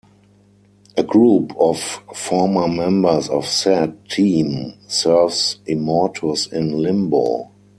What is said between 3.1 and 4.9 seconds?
of said team